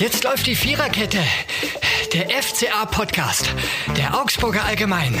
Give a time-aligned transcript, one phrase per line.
[0.00, 1.18] Jetzt läuft die Viererkette.
[2.14, 3.54] Der FCA-Podcast.
[3.98, 5.14] Der Augsburger Allgemein.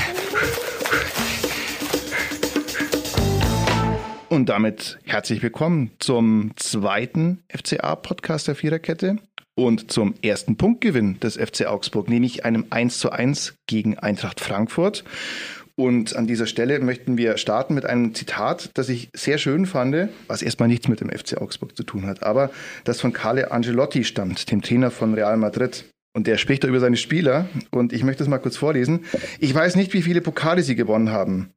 [4.30, 9.18] Und damit herzlich willkommen zum zweiten FCA-Podcast der Viererkette
[9.54, 15.04] und zum ersten Punktgewinn des FC Augsburg, nämlich einem 1 zu 1 gegen Eintracht Frankfurt.
[15.80, 20.10] Und an dieser Stelle möchten wir starten mit einem Zitat, das ich sehr schön fand,
[20.26, 22.50] was erstmal nichts mit dem FC Augsburg zu tun hat, aber
[22.84, 25.86] das von Carle Angelotti stammt, dem Trainer von Real Madrid.
[26.14, 27.48] Und der spricht da über seine Spieler.
[27.70, 29.06] Und ich möchte es mal kurz vorlesen.
[29.38, 31.48] Ich weiß nicht, wie viele Pokale sie gewonnen haben.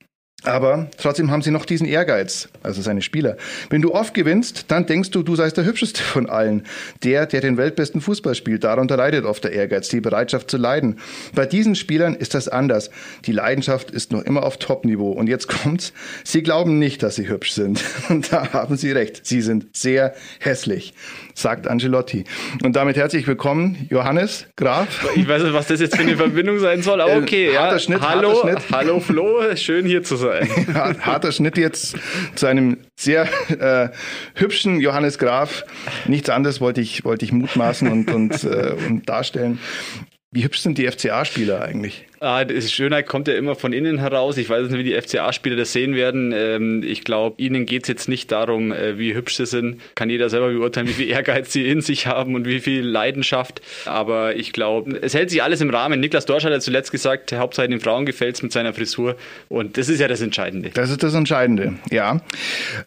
[0.46, 3.38] Aber trotzdem haben sie noch diesen Ehrgeiz, also seine Spieler.
[3.70, 6.64] Wenn du oft gewinnst, dann denkst du, du seist der hübscheste von allen.
[7.04, 11.00] Der, der den weltbesten Fußball spielt, darunter leidet oft der Ehrgeiz, die Bereitschaft zu leiden.
[11.34, 12.90] Bei diesen Spielern ist das anders.
[13.26, 15.12] Die Leidenschaft ist noch immer auf Top-Niveau.
[15.12, 15.94] Und jetzt kommt's.
[16.26, 17.82] Sie glauben nicht, dass sie hübsch sind.
[18.10, 19.26] Und da haben sie recht.
[19.26, 20.94] Sie sind sehr hässlich
[21.34, 22.26] sagt Angelotti.
[22.64, 25.06] Und damit herzlich willkommen, Johannes Graf.
[25.16, 27.48] Ich weiß nicht, was das jetzt für eine Verbindung sein soll, aber äh, okay.
[27.50, 27.80] Äh, harter ja.
[27.80, 28.72] Schnitt, hallo, harter Schnitt.
[28.72, 30.33] hallo Flo, schön hier zu sein.
[30.74, 31.96] harter Schnitt jetzt
[32.36, 33.90] zu einem sehr äh,
[34.36, 35.64] hübschen Johannes Graf.
[36.06, 39.60] Nichts anderes wollte ich, wollte ich mutmaßen und, und, äh, und darstellen.
[40.34, 42.08] Wie hübsch sind die FCA-Spieler eigentlich?
[42.20, 44.36] Ah, die Schönheit kommt ja immer von innen heraus.
[44.38, 46.34] Ich weiß nicht, wie die FCA-Spieler das sehen werden.
[46.36, 49.80] Ähm, ich glaube, ihnen geht es jetzt nicht darum, äh, wie hübsch sie sind.
[49.94, 53.62] Kann jeder selber beurteilen, wie viel Ehrgeiz sie in sich haben und wie viel Leidenschaft.
[53.86, 56.00] Aber ich glaube, es hält sich alles im Rahmen.
[56.00, 59.16] Niklas Dorsch hat ja zuletzt gesagt, Hauptsache den Frauen gefällt es mit seiner Frisur.
[59.50, 60.72] Und das ist ja das Entscheidende.
[60.74, 62.22] Das ist das Entscheidende, ja.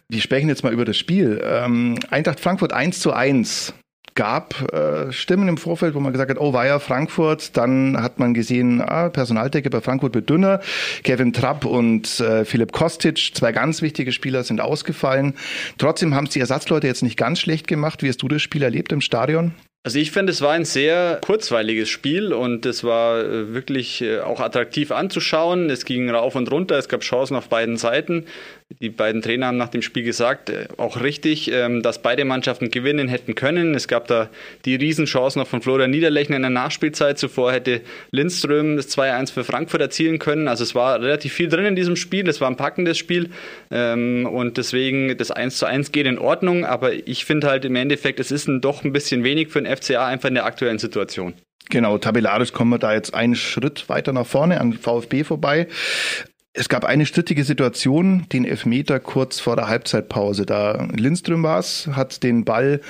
[0.09, 1.41] Wir sprechen jetzt mal über das Spiel.
[1.45, 3.73] Ähm, Eintracht Frankfurt 1 zu 1
[4.17, 7.57] gab äh, Stimmen im Vorfeld, wo man gesagt hat, oh, ja Frankfurt.
[7.57, 10.61] Dann hat man gesehen, ah, Personaldecke bei Frankfurt wird dünner.
[11.05, 15.35] Kevin Trapp und äh, Philipp Kostic, zwei ganz wichtige Spieler, sind ausgefallen.
[15.79, 18.03] Trotzdem haben es die Ersatzleute jetzt nicht ganz schlecht gemacht.
[18.03, 19.55] Wie hast du das Spiel erlebt im Stadion?
[19.87, 24.19] Also ich finde, es war ein sehr kurzweiliges Spiel und es war äh, wirklich äh,
[24.19, 25.71] auch attraktiv anzuschauen.
[25.71, 28.27] Es ging rauf und runter, es gab Chancen auf beiden Seiten.
[28.81, 32.69] Die beiden Trainer haben nach dem Spiel gesagt, äh, auch richtig, ähm, dass beide Mannschaften
[32.69, 33.77] gewinnen hätten können.
[33.77, 34.29] Es gab da
[34.65, 37.17] die Riesenchance noch von Florian Niederlechner in der Nachspielzeit.
[37.17, 40.49] Zuvor hätte Lindström das 2-1 für Frankfurt erzielen können.
[40.49, 42.29] Also es war relativ viel drin in diesem Spiel.
[42.29, 43.31] Es war ein packendes Spiel
[43.71, 46.65] ähm, und deswegen das 1-1 geht in Ordnung.
[46.65, 50.09] Aber ich finde halt im Endeffekt, es ist doch ein bisschen wenig für den FCA
[50.09, 51.35] einfach in der aktuellen Situation.
[51.69, 55.69] Genau, tabellarisch kommen wir da jetzt einen Schritt weiter nach vorne an VfB vorbei.
[56.59, 60.47] Es gab eine strittige Situation, den Elfmeter kurz vor der Halbzeitpause.
[60.47, 62.81] Da Lindström war es, hat den Ball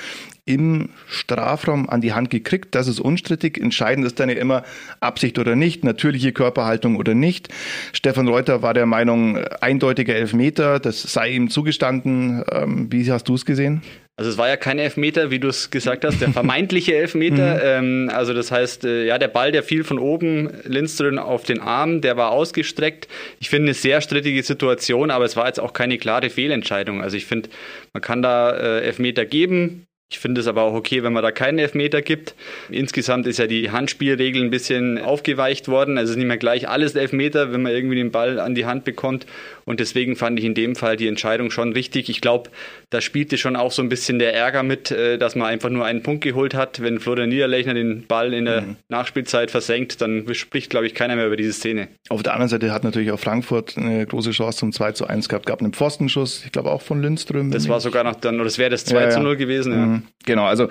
[0.45, 2.75] im Strafraum an die Hand gekriegt.
[2.75, 3.57] Das ist unstrittig.
[3.57, 4.63] Entscheidend ist dann ja immer
[5.01, 7.49] Absicht oder nicht, natürliche Körperhaltung oder nicht.
[7.91, 12.45] Stefan Reuter war der Meinung, eindeutiger Elfmeter, das sei ihm zugestanden.
[12.49, 13.81] Ähm, wie hast du es gesehen?
[14.19, 17.55] Also es war ja kein Elfmeter, wie du es gesagt hast, der vermeintliche Elfmeter.
[17.55, 17.61] mhm.
[18.07, 21.59] ähm, also das heißt, äh, ja, der Ball, der fiel von oben Lindström auf den
[21.59, 23.07] Arm, der war ausgestreckt.
[23.39, 27.03] Ich finde eine sehr strittige Situation, aber es war jetzt auch keine klare Fehlentscheidung.
[27.03, 27.49] Also ich finde,
[27.93, 29.85] man kann da äh, Elfmeter geben.
[30.09, 32.33] Ich finde es aber auch okay, wenn man da keinen Elfmeter gibt.
[32.69, 35.97] Insgesamt ist ja die Handspielregel ein bisschen aufgeweicht worden.
[35.97, 38.65] Also es ist nicht mehr gleich alles Elfmeter, wenn man irgendwie den Ball an die
[38.65, 39.25] Hand bekommt.
[39.65, 42.07] Und deswegen fand ich in dem Fall die Entscheidung schon richtig.
[42.07, 42.49] Ich glaube,
[42.89, 45.83] da spielte schon auch so ein bisschen der Ärger mit, äh, dass man einfach nur
[45.83, 46.81] einen Punkt geholt hat.
[46.81, 48.75] Wenn Florian Niederlechner den Ball in der mhm.
[48.87, 51.89] Nachspielzeit versenkt, dann spricht, glaube ich, keiner mehr über diese Szene.
[52.07, 55.27] Auf der anderen Seite hat natürlich auch Frankfurt eine große Chance zum 2 zu 1
[55.27, 55.45] gehabt.
[55.45, 57.51] Gab einen Pfostenschuss, ich glaube auch von Lindström.
[57.51, 59.73] Das war sogar noch dann, oder das wäre das 2 ja, zu 0 gewesen.
[59.73, 59.77] Ja.
[59.79, 59.96] Mhm.
[60.25, 60.67] Genau, also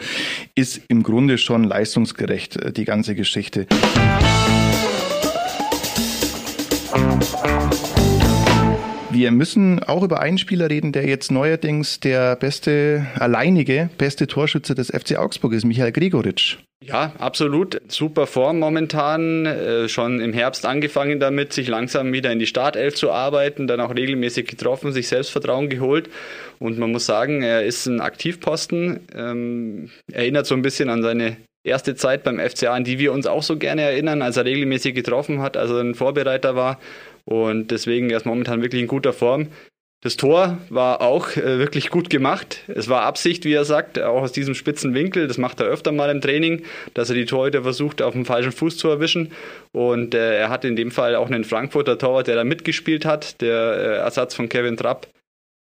[0.54, 3.66] ist im Grunde schon leistungsgerecht äh, die ganze Geschichte.
[9.10, 14.74] Wir müssen auch über einen Spieler reden, der jetzt neuerdings der beste, alleinige, beste Torschütze
[14.74, 16.58] des FC Augsburg ist, Michael Gregoritsch.
[16.84, 17.80] Ja, absolut.
[17.88, 19.46] Super Form momentan.
[19.46, 23.80] Äh, schon im Herbst angefangen damit, sich langsam wieder in die Startelf zu arbeiten, dann
[23.80, 26.10] auch regelmäßig getroffen, sich Selbstvertrauen geholt.
[26.58, 29.00] Und man muss sagen, er ist ein Aktivposten.
[29.14, 33.26] Ähm, erinnert so ein bisschen an seine erste Zeit beim FCA, an die wir uns
[33.26, 36.78] auch so gerne erinnern, als er regelmäßig getroffen hat, als er ein Vorbereiter war
[37.26, 39.48] und deswegen er ist momentan wirklich in guter Form.
[40.02, 42.64] Das Tor war auch äh, wirklich gut gemacht.
[42.68, 45.26] Es war Absicht, wie er sagt, auch aus diesem spitzen Winkel.
[45.26, 46.64] Das macht er öfter mal im Training,
[46.94, 49.32] dass er die Torhüter versucht, auf dem falschen Fuß zu erwischen.
[49.72, 53.40] Und äh, er hat in dem Fall auch einen Frankfurter Torwart, der da mitgespielt hat,
[53.40, 55.08] der äh, Ersatz von Kevin Trapp.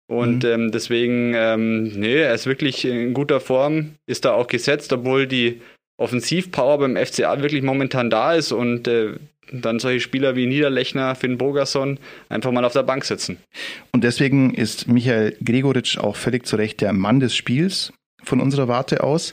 [0.08, 0.50] Und mhm.
[0.50, 5.26] ähm, deswegen, ähm, nee, er ist wirklich in guter Form, ist da auch gesetzt, obwohl
[5.26, 5.60] die
[5.98, 9.14] Offensivpower beim FCA wirklich momentan da ist und äh,
[9.52, 11.98] dann solche Spieler wie Niederlechner, Finn Bogerson
[12.28, 13.38] einfach mal auf der Bank sitzen.
[13.92, 17.92] Und deswegen ist Michael Gregoritsch auch völlig zu Recht der Mann des Spiels.
[18.22, 19.32] von unserer Warte aus.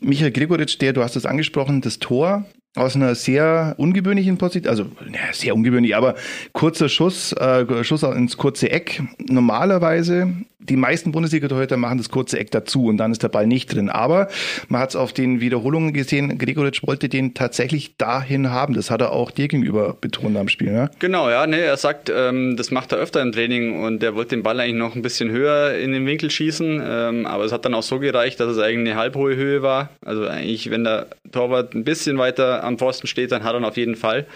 [0.00, 4.84] Michael Gregoritsch, der, du hast es angesprochen, das Tor aus einer sehr ungewöhnlichen Position, also
[5.12, 6.14] ja, sehr ungewöhnlich, aber
[6.52, 9.02] kurzer Schuss, äh, Schuss ins kurze Eck.
[9.18, 10.34] Normalerweise
[10.68, 13.88] die meisten Bundesliga-Torhüter machen das kurze Eck dazu und dann ist der Ball nicht drin.
[13.88, 14.28] Aber
[14.68, 18.74] man hat es auf den Wiederholungen gesehen, Gregoritsch wollte den tatsächlich dahin haben.
[18.74, 20.72] Das hat er auch dir gegenüber betont am Spiel.
[20.72, 20.90] Ne?
[20.98, 24.30] Genau, ja, nee, er sagt, ähm, das macht er öfter im Training und er wollte
[24.30, 26.82] den Ball eigentlich noch ein bisschen höher in den Winkel schießen.
[26.84, 29.90] Ähm, aber es hat dann auch so gereicht, dass es eigentlich eine halbhohe Höhe war.
[30.04, 33.64] Also eigentlich, wenn der Torwart ein bisschen weiter am Pfosten steht, dann hat er ihn
[33.64, 34.26] auf jeden Fall.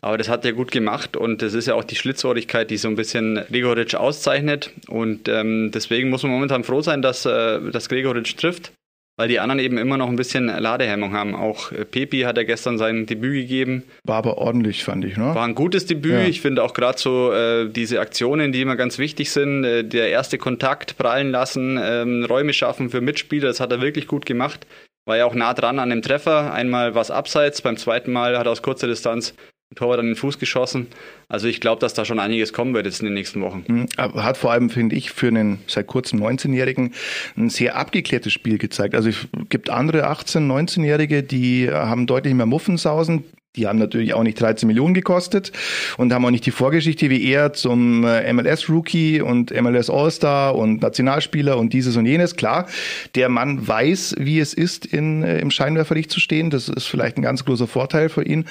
[0.00, 2.88] Aber das hat er gut gemacht und das ist ja auch die Schlitzohrigkeit, die so
[2.88, 4.70] ein bisschen Gregoritsch auszeichnet.
[4.88, 8.72] Und ähm, deswegen muss man momentan froh sein, dass, äh, dass Gregoritsch trifft,
[9.16, 11.34] weil die anderen eben immer noch ein bisschen Ladehemmung haben.
[11.34, 13.82] Auch äh, Pepi hat er gestern sein Debüt gegeben.
[14.04, 15.16] War aber ordentlich, fand ich.
[15.16, 15.34] Ne?
[15.34, 16.12] War ein gutes Debüt.
[16.12, 16.24] Ja.
[16.24, 20.08] Ich finde auch gerade so äh, diese Aktionen, die immer ganz wichtig sind, äh, der
[20.08, 24.66] erste Kontakt prallen lassen, ähm, Räume schaffen für Mitspieler, das hat er wirklich gut gemacht.
[25.10, 26.52] War ja auch nah dran an dem Treffer.
[26.52, 29.34] Einmal was abseits, beim zweiten Mal hat er aus kurzer Distanz
[29.74, 30.86] Torwart an den Fuß geschossen.
[31.28, 33.64] Also ich glaube, dass da schon einiges kommen wird jetzt in den nächsten Wochen.
[33.66, 33.86] Mhm.
[33.98, 36.94] Hat vor allem, finde ich, für einen seit kurzem 19-Jährigen
[37.36, 38.94] ein sehr abgeklärtes Spiel gezeigt.
[38.94, 43.24] Also es gibt andere 18-, 19-Jährige, die haben deutlich mehr Muffensausen,
[43.56, 45.50] die haben natürlich auch nicht 13 Millionen gekostet
[45.96, 50.80] und haben auch nicht die Vorgeschichte wie er zum äh, MLS-Rookie und MLS All-Star und
[50.82, 52.36] Nationalspieler und dieses und jenes.
[52.36, 52.68] Klar,
[53.16, 56.50] der Mann weiß, wie es ist, in, äh, im Scheinwerferlicht zu stehen.
[56.50, 58.44] Das ist vielleicht ein ganz großer Vorteil für ihn.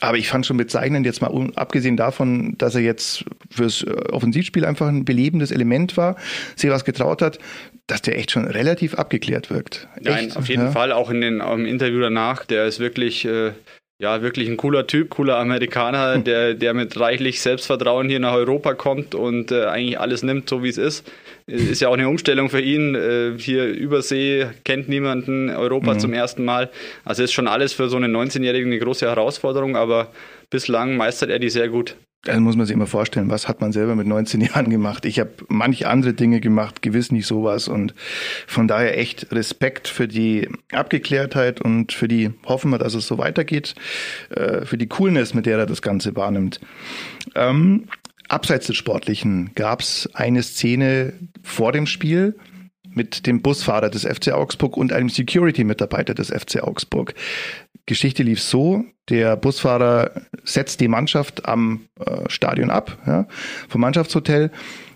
[0.00, 4.64] Aber ich fand schon bezeichnend, jetzt mal abgesehen davon, dass er jetzt fürs äh, Offensivspiel
[4.64, 6.16] einfach ein belebendes Element war,
[6.56, 7.38] sich was getraut hat,
[7.86, 9.88] dass der echt schon relativ abgeklärt wirkt.
[10.00, 10.36] Nein, echt?
[10.38, 10.70] auf jeden ja.
[10.70, 13.26] Fall, auch in den, im Interview danach, der ist wirklich...
[13.26, 13.52] Äh
[14.00, 18.74] ja, wirklich ein cooler Typ, cooler Amerikaner, der, der mit reichlich Selbstvertrauen hier nach Europa
[18.74, 21.10] kommt und äh, eigentlich alles nimmt, so wie es ist.
[21.46, 22.94] Ist ja auch eine Umstellung für ihn.
[22.94, 25.98] Äh, hier Übersee, kennt niemanden, Europa mhm.
[25.98, 26.70] zum ersten Mal.
[27.04, 30.12] Also ist schon alles für so einen 19-Jährigen eine große Herausforderung, aber
[30.50, 31.96] bislang meistert er die sehr gut.
[32.26, 35.04] Also muss man sich immer vorstellen, was hat man selber mit 19 Jahren gemacht?
[35.04, 37.68] Ich habe manche andere Dinge gemacht, gewiss nicht sowas.
[37.68, 37.94] Und
[38.46, 43.18] von daher echt Respekt für die Abgeklärtheit und für die, hoffen wir, dass es so
[43.18, 43.74] weitergeht,
[44.30, 46.60] äh, für die Coolness, mit der er das Ganze wahrnimmt.
[47.34, 47.84] Ähm,
[48.28, 51.12] abseits des Sportlichen gab es eine Szene
[51.42, 52.34] vor dem Spiel,
[52.90, 57.14] mit dem Busfahrer des FC Augsburg und einem Security-Mitarbeiter des FC Augsburg.
[57.86, 60.10] Geschichte lief so, der Busfahrer
[60.44, 63.26] setzt die Mannschaft am äh, Stadion ab, ja,
[63.68, 64.50] vom Mannschaftshotel.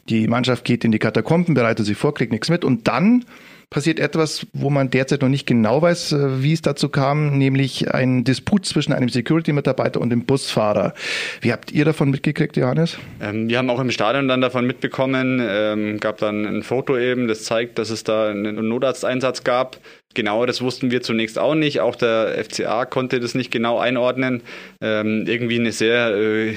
[0.08, 3.24] Die Mannschaft geht in die Katakomben, bereitet sich vor, kriegt nichts mit und dann
[3.72, 7.92] passiert etwas, wo man derzeit noch nicht genau weiß, äh, wie es dazu kam, nämlich
[7.92, 10.94] ein Disput zwischen einem Security-Mitarbeiter und dem Busfahrer.
[11.40, 12.98] Wie habt ihr davon mitgekriegt, Johannes?
[13.20, 17.26] Ähm, wir haben auch im Stadion dann davon mitbekommen, ähm, gab dann ein Foto eben,
[17.26, 19.78] das zeigt, dass es da einen Notarzteinsatz gab.
[20.14, 21.80] Genau, das wussten wir zunächst auch nicht.
[21.80, 24.42] Auch der FCA konnte das nicht genau einordnen.
[24.80, 26.54] Ähm, irgendwie eine sehr äh,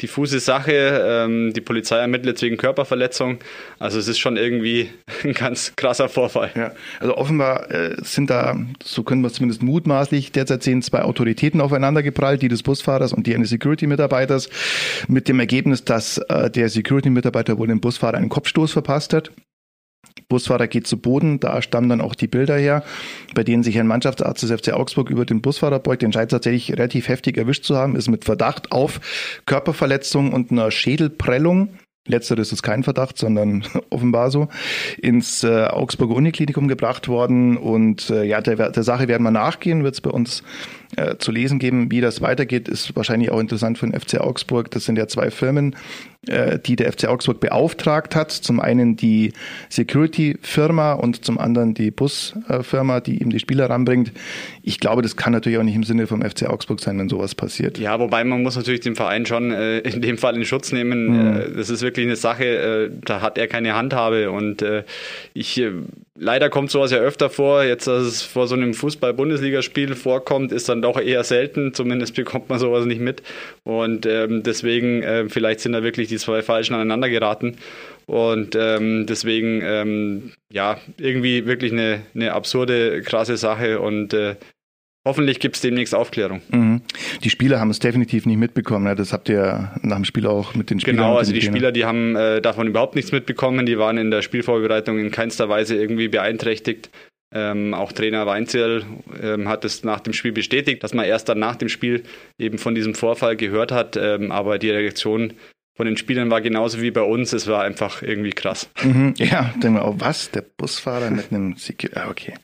[0.00, 0.72] diffuse Sache.
[0.72, 3.38] Ähm, die Polizei ermittelt wegen Körperverletzung.
[3.78, 4.90] Also es ist schon irgendwie
[5.24, 6.50] ein ganz krasser Vorfall.
[6.54, 11.02] Ja, also offenbar äh, sind da, so können wir es zumindest mutmaßlich, derzeit sehen zwei
[11.02, 14.48] Autoritäten aufeinander geprallt, die des Busfahrers und die eines Security-Mitarbeiters,
[15.08, 19.30] mit dem Ergebnis, dass äh, der Security-Mitarbeiter wohl dem Busfahrer einen Kopfstoß verpasst hat.
[20.28, 22.82] Busfahrer geht zu Boden, da stammen dann auch die Bilder her,
[23.34, 26.72] bei denen sich ein Mannschaftsarzt des FC Augsburg über den Busfahrer beugt, den scheint tatsächlich
[26.72, 29.00] relativ heftig erwischt zu haben, ist mit Verdacht auf
[29.46, 31.70] Körperverletzung und einer Schädelprellung
[32.06, 34.48] letzteres ist kein Verdacht, sondern offenbar so,
[34.98, 37.56] ins äh, Augsburger Uniklinikum gebracht worden.
[37.56, 40.42] Und äh, ja, der, der Sache werden wir nachgehen, wird es bei uns
[40.96, 41.90] äh, zu lesen geben.
[41.90, 44.70] Wie das weitergeht, ist wahrscheinlich auch interessant für den FC Augsburg.
[44.70, 45.74] Das sind ja zwei Firmen,
[46.28, 48.30] äh, die der FC Augsburg beauftragt hat.
[48.30, 49.32] Zum einen die
[49.68, 54.12] Security-Firma und zum anderen die Busfirma, die ihm die Spieler ranbringt.
[54.62, 57.34] Ich glaube, das kann natürlich auch nicht im Sinne vom FC Augsburg sein, wenn sowas
[57.34, 57.78] passiert.
[57.78, 61.06] Ja, wobei man muss natürlich den Verein schon äh, in dem Fall in Schutz nehmen.
[61.06, 61.56] Mhm.
[61.56, 64.84] das ist wirklich eine Sache, äh, da hat er keine Handhabe und äh,
[65.34, 65.62] ich
[66.18, 67.64] leider kommt sowas ja öfter vor.
[67.64, 71.74] Jetzt, dass es vor so einem Fußball-Bundesligaspiel vorkommt, ist dann doch eher selten.
[71.74, 73.22] Zumindest bekommt man sowas nicht mit.
[73.64, 77.56] Und ähm, deswegen, äh, vielleicht sind da wirklich die zwei Falschen aneinander geraten.
[78.06, 83.80] Und ähm, deswegen, ähm, ja, irgendwie wirklich eine, eine absurde, krasse Sache.
[83.80, 84.36] Und äh,
[85.06, 86.42] Hoffentlich gibt es demnächst Aufklärung.
[86.48, 86.82] Mhm.
[87.22, 88.96] Die Spieler haben es definitiv nicht mitbekommen.
[88.96, 90.96] Das habt ihr nach dem Spiel auch mit den Spielern.
[90.96, 93.66] Genau, also die Spieler, die haben äh, davon überhaupt nichts mitbekommen.
[93.66, 96.90] Die waren in der Spielvorbereitung in keinster Weise irgendwie beeinträchtigt.
[97.32, 98.84] Ähm, auch Trainer Weinzierl
[99.22, 102.02] ähm, hat es nach dem Spiel bestätigt, dass man erst dann nach dem Spiel
[102.36, 103.96] eben von diesem Vorfall gehört hat.
[103.96, 105.34] Ähm, aber die Reaktion
[105.76, 107.32] von den Spielern war genauso wie bei uns.
[107.32, 108.68] Es war einfach irgendwie krass.
[108.82, 110.32] Mhm, ja, denken wir auch, was?
[110.32, 112.00] Der Busfahrer mit einem Security.
[112.00, 112.34] Ah, okay.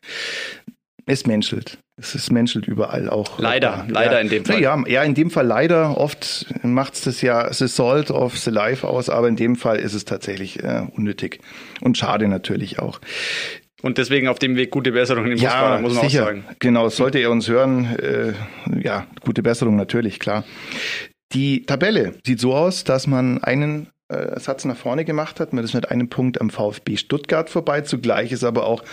[1.07, 1.79] Es menschelt.
[1.97, 3.39] Es ist menschelt überall auch.
[3.39, 4.61] Leider, ja, leider in dem Fall.
[4.61, 5.99] Ja, ja, in dem Fall leider.
[5.99, 9.79] Oft macht es das ja the salt of the life aus, aber in dem Fall
[9.79, 11.41] ist es tatsächlich äh, unnötig.
[11.81, 13.01] Und schade natürlich auch.
[13.83, 16.23] Und deswegen auf dem Weg gute Besserung in den ja, muss man sicher.
[16.23, 16.45] auch sagen.
[16.61, 18.33] Genau, sollte er uns hören, äh,
[18.81, 20.45] ja, gute Besserung natürlich, klar.
[21.33, 25.53] Die Tabelle sieht so aus, dass man einen äh, Satz nach vorne gemacht hat.
[25.53, 27.81] Man ist mit einem Punkt am VfB Stuttgart vorbei.
[27.81, 28.85] Zugleich ist aber auch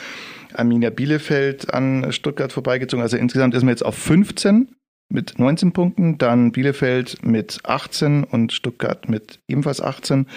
[0.53, 3.01] Arminia Bielefeld an Stuttgart vorbeigezogen.
[3.01, 4.75] Also insgesamt ist man jetzt auf 15
[5.09, 10.27] mit 19 Punkten, dann Bielefeld mit 18 und Stuttgart mit ebenfalls 18.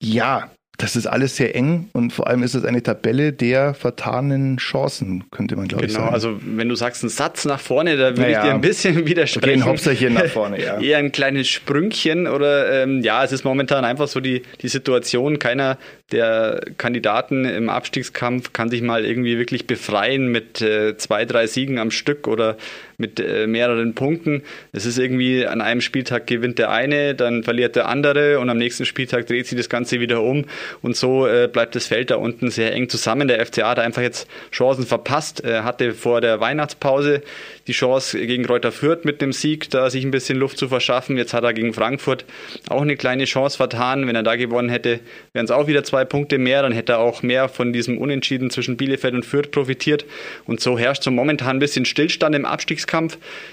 [0.00, 4.58] Ja, das ist alles sehr eng und vor allem ist es eine Tabelle der vertanen
[4.58, 6.04] Chancen, könnte man glaube genau, ich sagen.
[6.06, 8.60] Genau, also wenn du sagst einen Satz nach vorne, da würde naja, ich dir ein
[8.60, 9.44] bisschen widersprechen.
[9.44, 10.78] Okay, ein Hauptsächlich nach vorne, ja.
[10.80, 15.40] Eher ein kleines Sprüngchen oder ähm, ja, es ist momentan einfach so die, die Situation,
[15.40, 15.78] keiner
[16.12, 21.78] der Kandidaten im Abstiegskampf kann sich mal irgendwie wirklich befreien mit äh, zwei, drei Siegen
[21.78, 22.56] am Stück oder
[22.98, 24.42] mit äh, mehreren Punkten.
[24.72, 28.58] Es ist irgendwie an einem Spieltag gewinnt der eine, dann verliert der andere und am
[28.58, 30.46] nächsten Spieltag dreht sich das Ganze wieder um
[30.82, 33.28] und so äh, bleibt das Feld da unten sehr eng zusammen.
[33.28, 37.22] Der FCA hat einfach jetzt Chancen verpasst, er hatte vor der Weihnachtspause
[37.68, 41.16] die Chance gegen Reuter Fürth mit dem Sieg, da sich ein bisschen Luft zu verschaffen.
[41.16, 42.24] Jetzt hat er gegen Frankfurt
[42.68, 44.08] auch eine kleine Chance vertan.
[44.08, 45.00] Wenn er da gewonnen hätte,
[45.34, 46.62] wären es auch wieder zwei Punkte mehr.
[46.62, 50.06] Dann hätte er auch mehr von diesem Unentschieden zwischen Bielefeld und Fürth profitiert.
[50.46, 52.87] Und so herrscht so momentan ein bisschen Stillstand im Abstiegskampf.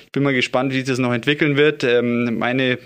[0.06, 1.84] Ich bin mal gespannt, wie sich das noch entwickeln wird.
[1.84, 2.78] Ähm, meine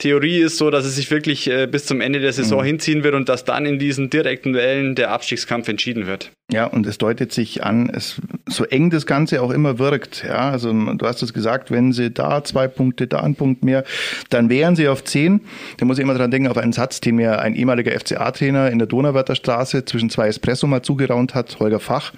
[0.00, 2.66] Theorie ist so, dass es sich wirklich äh, bis zum Ende der Saison mhm.
[2.66, 6.32] hinziehen wird und dass dann in diesen direkten Duellen der Abstiegskampf entschieden wird.
[6.50, 10.24] Ja, und es deutet sich an, es, so eng das Ganze auch immer wirkt.
[10.26, 13.84] Ja, also du hast es gesagt, wenn sie da zwei Punkte, da ein Punkt mehr,
[14.30, 15.42] dann wären sie auf zehn.
[15.76, 18.78] Da muss ich immer dran denken, auf einen Satz, den mir ein ehemaliger FCA-Trainer in
[18.78, 22.12] der Donauwörther Straße zwischen zwei Espresso mal zugeraunt hat, Holger Fach.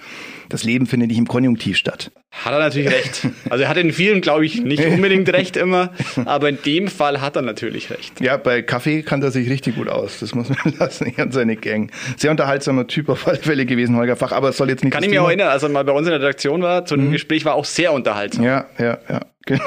[0.49, 2.11] Das Leben findet nicht im Konjunktiv statt.
[2.41, 3.27] Hat er natürlich recht.
[3.49, 5.91] Also er hat in vielen, glaube ich, nicht unbedingt recht immer,
[6.25, 8.19] aber in dem Fall hat er natürlich recht.
[8.19, 10.19] Ja, bei Kaffee kann er sich richtig gut aus.
[10.19, 11.13] Das muss man lassen.
[11.15, 11.91] Er und seine Gang.
[12.17, 14.91] Sehr unterhaltsamer Typ auf alle Fälle gewesen, Holger Fach, aber es soll jetzt nicht.
[14.91, 16.95] Kann ich mich auch erinnern, als er mal bei uns in der Redaktion war, zu
[16.95, 17.11] dem mhm.
[17.11, 18.43] Gespräch war auch sehr unterhaltsam.
[18.43, 19.21] Ja, ja, ja.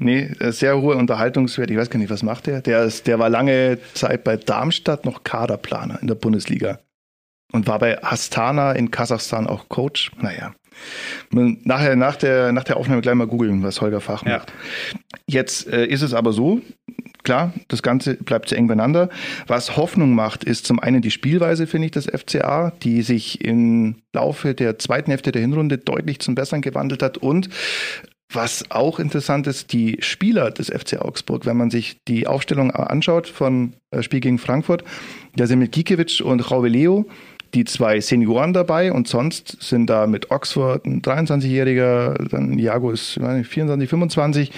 [0.00, 1.70] nee, sehr hoher Unterhaltungswert.
[1.70, 2.60] Ich weiß gar nicht, was macht der?
[2.60, 6.78] Der, ist, der war lange Zeit bei Darmstadt noch Kaderplaner in der Bundesliga
[7.52, 10.10] und war bei Astana in Kasachstan auch Coach.
[10.20, 10.54] Naja.
[11.30, 14.50] Nachher, nach der, nach der Aufnahme gleich mal googeln, was Holger Fach macht.
[14.50, 14.98] Ja.
[15.26, 16.60] Jetzt äh, ist es aber so,
[17.22, 19.08] klar, das Ganze bleibt zu eng beieinander.
[19.46, 23.96] Was Hoffnung macht, ist zum einen die Spielweise, finde ich, des FCA, die sich im
[24.12, 27.48] Laufe der zweiten Hälfte der Hinrunde deutlich zum Besseren gewandelt hat und
[28.32, 33.28] was auch interessant ist, die Spieler des FC Augsburg, wenn man sich die Aufstellung anschaut
[33.28, 34.82] von äh, Spiel gegen Frankfurt,
[35.36, 37.06] da sind mit Gikiewicz und Leo
[37.54, 43.12] die zwei Senioren dabei und sonst sind da mit Oxford ein 23-Jähriger, dann Iago ist
[43.12, 44.52] 24, 25.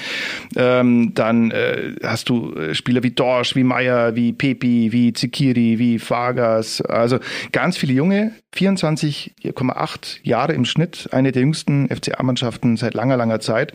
[0.57, 5.79] Ähm, dann äh, hast du äh, Spieler wie Dorsch, wie Meyer, wie Pepi, wie Zikiri,
[5.79, 6.81] wie Vargas.
[6.81, 7.19] Also
[7.53, 13.75] ganz viele junge, 24,8 Jahre im Schnitt, eine der jüngsten FCA-Mannschaften seit langer, langer Zeit.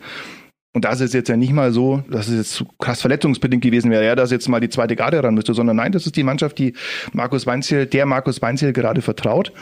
[0.74, 4.06] Und das ist jetzt ja nicht mal so, dass es jetzt krass verletzungsbedingt gewesen wäre,
[4.06, 6.58] ja, dass jetzt mal die zweite Garde ran müsste, sondern nein, das ist die Mannschaft,
[6.58, 6.72] die
[7.12, 9.52] Markus Weinziel, der Markus Weinziel gerade vertraut.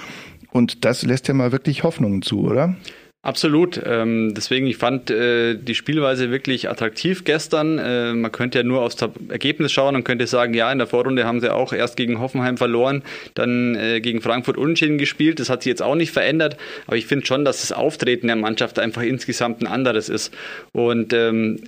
[0.52, 2.76] Und das lässt ja mal wirklich Hoffnungen zu, oder?
[3.22, 3.78] Absolut.
[3.84, 7.78] Ähm, deswegen, ich fand äh, die Spielweise wirklich attraktiv gestern.
[7.78, 8.96] Äh, man könnte ja nur aufs
[9.28, 12.56] Ergebnis schauen und könnte sagen, ja, in der Vorrunde haben sie auch erst gegen Hoffenheim
[12.56, 13.02] verloren,
[13.34, 15.38] dann äh, gegen Frankfurt unentschieden gespielt.
[15.38, 16.56] Das hat sich jetzt auch nicht verändert.
[16.86, 20.32] Aber ich finde schon, dass das Auftreten der Mannschaft einfach insgesamt ein anderes ist.
[20.72, 21.60] Und ähm,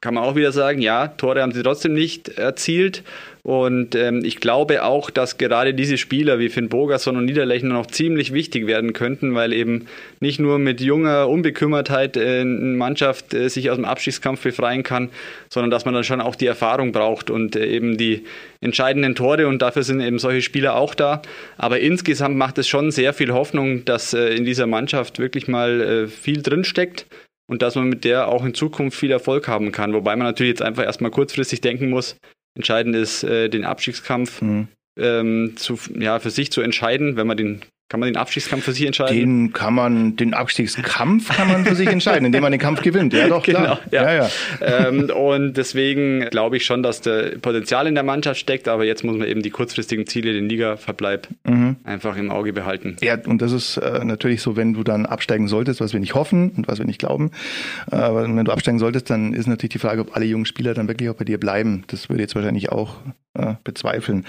[0.00, 3.02] kann man auch wieder sagen, ja, Tore haben sie trotzdem nicht erzielt.
[3.42, 7.86] Und ähm, ich glaube auch, dass gerade diese Spieler wie Finn Bogerson und Niederlechner noch
[7.86, 9.86] ziemlich wichtig werden könnten, weil eben
[10.20, 15.10] nicht nur mit junger Unbekümmertheit äh, eine Mannschaft äh, sich aus dem Abstiegskampf befreien kann,
[15.48, 18.24] sondern dass man dann schon auch die Erfahrung braucht und äh, eben die
[18.60, 21.22] entscheidenden Tore und dafür sind eben solche Spieler auch da.
[21.56, 25.80] Aber insgesamt macht es schon sehr viel Hoffnung, dass äh, in dieser Mannschaft wirklich mal
[25.80, 27.06] äh, viel drinsteckt
[27.50, 29.92] und dass man mit der auch in Zukunft viel Erfolg haben kann.
[29.92, 32.16] Wobei man natürlich jetzt einfach erstmal kurzfristig denken muss,
[32.56, 34.68] Entscheidend ist, äh, den Abstiegskampf mhm.
[34.98, 37.16] ähm, zu, ja, für sich zu entscheiden.
[37.16, 39.16] Wenn man den Kann man den Abstiegskampf für sich entscheiden?
[39.16, 43.12] Den kann man, den Abstiegskampf kann man für sich entscheiden, indem man den Kampf gewinnt.
[43.12, 43.80] Ja, doch, genau, klar.
[43.90, 44.12] Ja.
[44.12, 44.28] Ja,
[44.60, 44.86] ja.
[44.86, 49.02] ähm, und deswegen glaube ich schon, dass der Potenzial in der Mannschaft steckt, aber jetzt
[49.02, 51.78] muss man eben die kurzfristigen Ziele, den Ligaverbleib, mhm.
[51.82, 52.96] einfach im Auge behalten.
[53.02, 56.14] Ja, und das ist äh, natürlich so, wenn du dann absteigen solltest, was wir nicht
[56.14, 57.32] hoffen und was wir nicht glauben,
[57.90, 60.74] äh, aber wenn du absteigen solltest, dann ist natürlich die Frage, ob alle jungen Spieler
[60.74, 61.82] dann wirklich auch bei dir bleiben.
[61.88, 62.98] Das würde jetzt wahrscheinlich auch
[63.34, 64.26] äh, bezweifeln.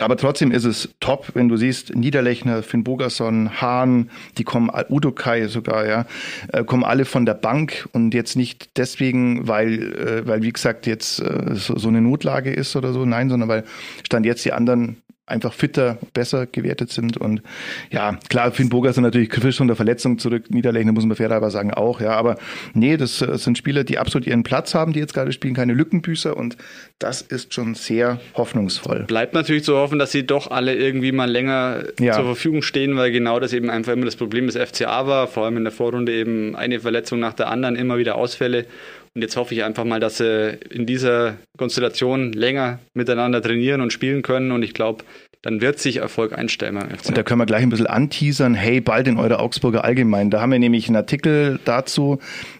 [0.00, 5.46] Aber trotzdem ist es top, wenn du siehst, Niederlechner, Finn Bogerson, Hahn, die kommen, Udokai
[5.46, 6.04] sogar, ja,
[6.52, 10.86] äh, kommen alle von der Bank und jetzt nicht deswegen, weil, äh, weil wie gesagt,
[10.86, 13.64] jetzt äh, so, so eine Notlage ist oder so, nein, sondern weil
[14.04, 17.16] stand jetzt die anderen einfach fitter, besser gewertet sind.
[17.16, 17.42] Und
[17.90, 20.50] ja, klar, Finn Boger sind natürlich frisch von der Verletzung zurück.
[20.50, 22.10] Niederlechner muss man fairerweise sagen auch, ja.
[22.10, 22.36] Aber
[22.74, 25.54] nee, das, das äh, sind Spieler, die absolut ihren Platz haben, die jetzt gerade spielen,
[25.54, 26.36] keine Lückenbüßer.
[26.36, 26.56] Und
[26.98, 29.04] das ist schon sehr hoffnungsvoll.
[29.04, 32.14] Bleibt natürlich zu hoffen, dass sie doch alle irgendwie mal länger ja.
[32.14, 35.28] zur Verfügung stehen, weil genau das eben einfach immer das Problem des FCA war.
[35.28, 38.66] Vor allem in der Vorrunde eben eine Verletzung nach der anderen, immer wieder Ausfälle.
[39.14, 43.92] Und jetzt hoffe ich einfach mal, dass sie in dieser Konstellation länger miteinander trainieren und
[43.92, 44.52] spielen können.
[44.52, 45.04] Und ich glaube,
[45.42, 46.76] dann wird sich Erfolg einstellen.
[46.76, 48.54] Und da können wir gleich ein bisschen anteasern.
[48.54, 50.30] Hey, bald in eurer Augsburger Allgemein.
[50.30, 52.18] Da haben wir nämlich einen Artikel dazu.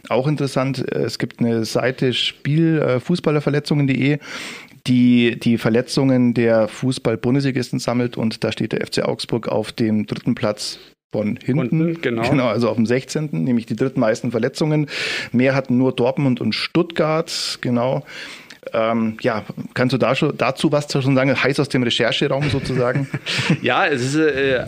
[0.08, 0.78] Auch interessant.
[0.90, 4.18] Es gibt eine Seite Spielfußballerverletzungen.de
[4.86, 10.34] die die Verletzungen der Fußball-Bundesligisten sammelt und da steht der FC Augsburg auf dem dritten
[10.34, 10.78] Platz
[11.12, 11.80] von hinten.
[11.82, 12.28] Unten, genau.
[12.28, 12.46] genau.
[12.46, 14.86] Also auf dem 16., nämlich die drittmeisten Verletzungen.
[15.32, 18.04] Mehr hatten nur Dortmund und Stuttgart, genau.
[18.74, 21.42] Ähm, ja, kannst du da schon, dazu was schon sagen?
[21.42, 23.08] Heiß aus dem Rechercheraum sozusagen?
[23.62, 24.66] ja, es ist, äh,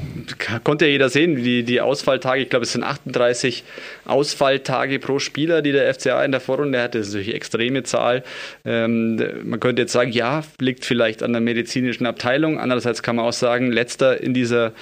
[0.64, 3.64] konnte ja jeder sehen, die, die Ausfalltage, ich glaube, es sind 38
[4.06, 6.99] Ausfalltage pro Spieler, die der FCA in der Vorrunde hatte.
[6.99, 8.25] Das ist natürlich eine extreme Zahl.
[8.64, 12.58] Ähm, man könnte jetzt sagen, ja, liegt vielleicht an der medizinischen Abteilung.
[12.58, 14.72] Andererseits kann man auch sagen, letzter in dieser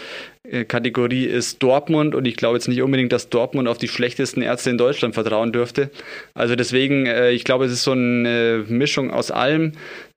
[0.64, 4.70] Kategorie ist Dortmund und ich glaube jetzt nicht unbedingt, dass Dortmund auf die schlechtesten Ärzte
[4.70, 5.90] in Deutschland vertrauen dürfte.
[6.34, 9.72] Also deswegen, äh, ich glaube, es ist so eine Mischung aus allem.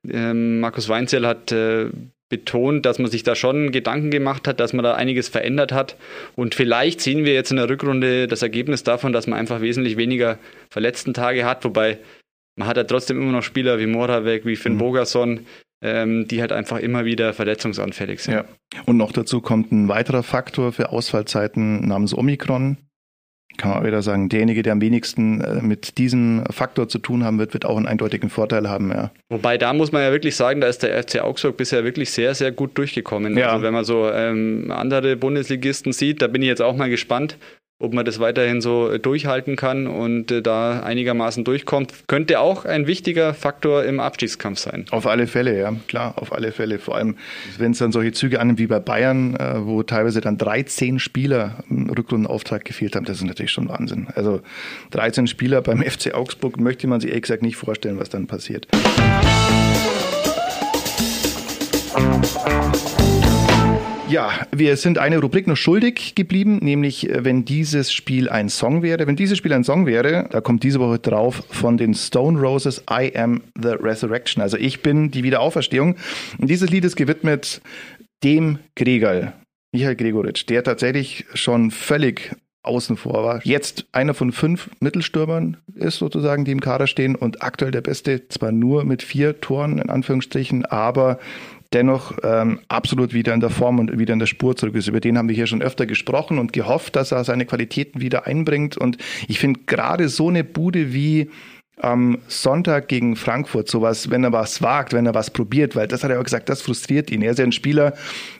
[0.08, 1.86] Ähm, Markus Weinzell hat äh,
[2.28, 5.96] betont, dass man sich da schon Gedanken gemacht hat, dass man da einiges verändert hat.
[6.34, 9.96] Und vielleicht sehen wir jetzt in der Rückrunde das Ergebnis davon, dass man einfach wesentlich
[9.96, 10.38] weniger
[10.68, 11.98] verletzten Tage hat, wobei
[12.56, 14.78] man hat ja trotzdem immer noch Spieler wie Moravec, wie Finn mhm.
[14.78, 15.46] Bogerson,
[15.82, 18.34] ähm, die halt einfach immer wieder verletzungsanfällig sind.
[18.34, 18.44] Ja.
[18.86, 22.78] Und noch dazu kommt ein weiterer Faktor für Ausfallzeiten namens Omikron.
[23.56, 27.38] Kann man wieder sagen, derjenige, der am wenigsten äh, mit diesem Faktor zu tun haben
[27.38, 28.90] wird, wird auch einen eindeutigen Vorteil haben.
[28.90, 29.12] Ja.
[29.28, 32.34] Wobei da muss man ja wirklich sagen, da ist der FC Augsburg bisher wirklich sehr,
[32.34, 33.36] sehr gut durchgekommen.
[33.36, 33.50] Ja.
[33.50, 37.38] Also wenn man so ähm, andere Bundesligisten sieht, da bin ich jetzt auch mal gespannt,
[37.80, 42.64] ob man das weiterhin so äh, durchhalten kann und äh, da einigermaßen durchkommt, könnte auch
[42.64, 44.86] ein wichtiger Faktor im Abstiegskampf sein.
[44.90, 46.78] Auf alle Fälle, ja, klar, auf alle Fälle.
[46.78, 47.16] Vor allem,
[47.58, 51.64] wenn es dann solche Züge annimmt wie bei Bayern, äh, wo teilweise dann 13 Spieler
[51.68, 54.06] im Rückrundenauftrag gefehlt haben, das ist natürlich schon Wahnsinn.
[54.14, 54.40] Also
[54.92, 58.68] 13 Spieler beim FC Augsburg möchte man sich ehrlich gesagt nicht vorstellen, was dann passiert.
[64.10, 68.82] Ja, wir sind eine Rubrik noch schuldig geblieben, nämlich äh, wenn dieses Spiel ein Song
[68.82, 69.06] wäre.
[69.06, 72.84] Wenn dieses Spiel ein Song wäre, da kommt diese Woche drauf von den Stone Roses
[72.90, 74.42] I Am the Resurrection.
[74.42, 75.96] Also ich bin die Wiederauferstehung.
[76.38, 77.62] Und dieses Lied ist gewidmet
[78.22, 79.32] dem Gregor,
[79.72, 83.40] Michael Gregoritsch, der tatsächlich schon völlig außen vor war.
[83.44, 88.28] Jetzt einer von fünf Mittelstürmern ist sozusagen, die im Kader stehen und aktuell der Beste,
[88.28, 91.18] zwar nur mit vier Toren in Anführungsstrichen, aber
[91.74, 94.88] dennoch ähm, absolut wieder in der Form und wieder in der Spur zurück ist.
[94.88, 98.26] Über den haben wir hier schon öfter gesprochen und gehofft, dass er seine Qualitäten wieder
[98.26, 98.76] einbringt.
[98.76, 101.30] Und ich finde gerade so eine Bude wie
[101.80, 106.04] am Sonntag gegen Frankfurt sowas, wenn er was wagt, wenn er was probiert, weil das
[106.04, 107.20] hat er auch gesagt, das frustriert ihn.
[107.22, 107.94] Er ist ja ein Spieler,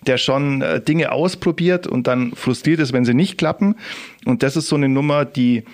[0.06, 3.74] der schon äh, Dinge ausprobiert und dann frustriert ist, wenn sie nicht klappen.
[4.24, 5.64] Und das ist so eine Nummer, die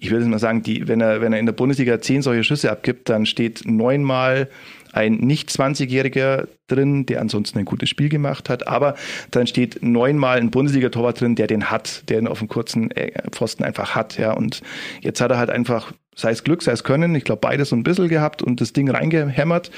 [0.00, 2.70] ich würde mal sagen, die, wenn er, wenn er in der Bundesliga zehn solche Schüsse
[2.70, 4.48] abgibt, dann steht neunmal
[4.92, 8.94] ein nicht 20-Jähriger drin, der ansonsten ein gutes Spiel gemacht hat, aber
[9.30, 13.12] dann steht neunmal ein Bundesliga-Torwart drin, der den hat, der ihn auf dem kurzen äh,
[13.30, 14.62] Pfosten einfach hat, ja, und
[15.02, 17.76] jetzt hat er halt einfach, sei es Glück, sei es Können, ich glaube beides so
[17.76, 19.70] ein bisschen gehabt und das Ding reingehämmert,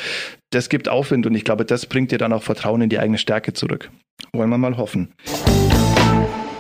[0.51, 3.19] das gibt Aufwind und ich glaube, das bringt dir dann auch Vertrauen in die eigene
[3.19, 3.91] Stärke zurück.
[4.33, 5.13] Wollen wir mal hoffen.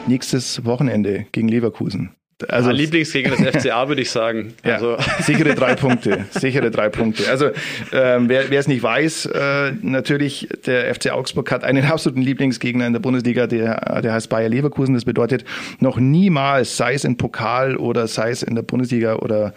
[0.08, 2.10] Nächstes Wochenende gegen Leverkusen.
[2.48, 4.54] Also ja, Lieblingsgegner des FCA würde ich sagen.
[4.64, 4.96] Ja, also.
[5.20, 7.28] sichere drei Punkte, sichere drei Punkte.
[7.30, 7.50] Also
[7.92, 12.92] ähm, wer es nicht weiß, äh, natürlich der FC Augsburg hat einen absoluten Lieblingsgegner in
[12.92, 14.94] der Bundesliga, der, der heißt Bayer Leverkusen.
[14.94, 15.44] Das bedeutet
[15.80, 19.54] noch niemals, sei es im Pokal oder sei es in der Bundesliga oder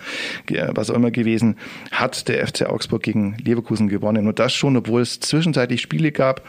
[0.49, 1.57] äh, was auch immer gewesen,
[1.91, 4.27] hat der FC Augsburg gegen Leverkusen gewonnen.
[4.27, 6.41] Und das schon, obwohl es zwischenzeitlich Spiele gab,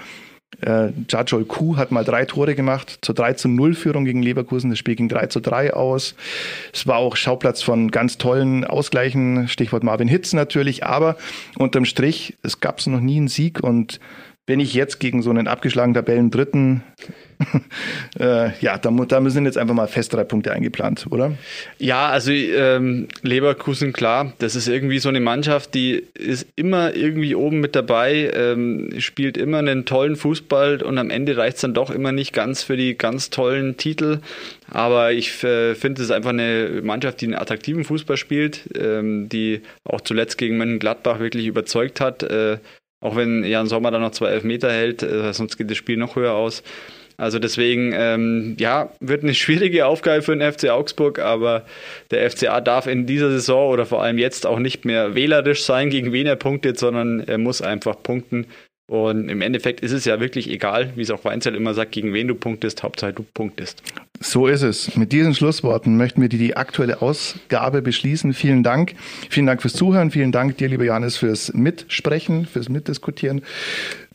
[0.60, 4.70] Äh, Jajol Kuh hat mal drei Tore gemacht, zur 3 zu 0 Führung gegen Leverkusen.
[4.70, 6.14] Das Spiel ging 3 zu 3 aus.
[6.72, 11.16] Es war auch Schauplatz von ganz tollen Ausgleichen, Stichwort Marvin Hitz natürlich, aber
[11.58, 14.00] unterm Strich, es gab noch nie einen Sieg und
[14.46, 16.82] wenn ich jetzt gegen so einen abgeschlagenen Tabellendritten
[18.18, 21.32] äh, ja, da, da sind jetzt einfach mal fest drei Punkte eingeplant, oder?
[21.78, 27.34] Ja, also ähm, Leverkusen, klar, das ist irgendwie so eine Mannschaft, die ist immer irgendwie
[27.34, 31.74] oben mit dabei, ähm, spielt immer einen tollen Fußball und am Ende reicht es dann
[31.74, 34.20] doch immer nicht ganz für die ganz tollen Titel.
[34.70, 39.28] Aber ich äh, finde, es ist einfach eine Mannschaft, die einen attraktiven Fußball spielt, ähm,
[39.28, 42.22] die auch zuletzt gegen Mönchengladbach wirklich überzeugt hat.
[42.22, 42.58] Äh,
[43.00, 46.16] auch wenn Jan Sommer da noch zwei Elfmeter hält, äh, sonst geht das Spiel noch
[46.16, 46.62] höher aus.
[47.18, 51.64] Also deswegen, ähm, ja, wird eine schwierige Aufgabe für den FC Augsburg, aber
[52.10, 55.88] der FCA darf in dieser Saison oder vor allem jetzt auch nicht mehr wählerisch sein,
[55.90, 58.46] gegen wen er punktet, sondern er muss einfach punkten.
[58.88, 62.12] Und im Endeffekt ist es ja wirklich egal, wie es auch Weinzell immer sagt, gegen
[62.12, 63.82] wen du punktest, Hauptsache du punktest.
[64.20, 64.96] So ist es.
[64.96, 68.32] Mit diesen Schlussworten möchten wir die, die aktuelle Ausgabe beschließen.
[68.32, 68.94] Vielen Dank.
[69.28, 70.12] Vielen Dank fürs Zuhören.
[70.12, 73.42] Vielen Dank dir, lieber Janis, fürs Mitsprechen, fürs Mitdiskutieren.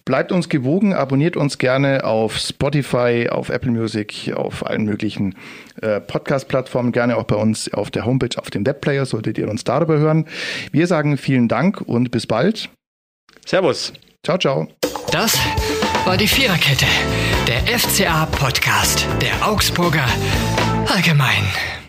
[0.05, 5.35] Bleibt uns gewogen, abonniert uns gerne auf Spotify, auf Apple Music, auf allen möglichen
[5.81, 9.63] äh, Podcast-Plattformen, gerne auch bei uns auf der Homepage, auf dem Webplayer, solltet ihr uns
[9.63, 10.27] darüber hören.
[10.71, 12.69] Wir sagen vielen Dank und bis bald.
[13.45, 13.93] Servus.
[14.23, 14.67] Ciao, ciao.
[15.11, 15.39] Das
[16.05, 16.85] war die Viererkette,
[17.47, 20.05] der FCA-Podcast der Augsburger
[20.87, 21.80] Allgemein.